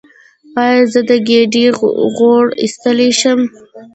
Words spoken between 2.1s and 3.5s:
غوړ ایستلی شم؟